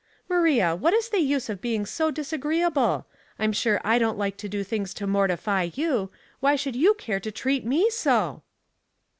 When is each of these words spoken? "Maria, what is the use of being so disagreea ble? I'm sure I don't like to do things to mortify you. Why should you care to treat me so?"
"Maria, 0.27 0.75
what 0.75 0.95
is 0.95 1.09
the 1.09 1.19
use 1.19 1.47
of 1.47 1.61
being 1.61 1.85
so 1.85 2.11
disagreea 2.11 2.73
ble? 2.73 3.05
I'm 3.37 3.53
sure 3.53 3.79
I 3.83 3.99
don't 3.99 4.17
like 4.17 4.35
to 4.37 4.49
do 4.49 4.63
things 4.63 4.95
to 4.95 5.05
mortify 5.05 5.69
you. 5.75 6.09
Why 6.39 6.55
should 6.55 6.75
you 6.75 6.95
care 6.95 7.19
to 7.19 7.31
treat 7.31 7.63
me 7.67 7.87
so?" 7.91 8.41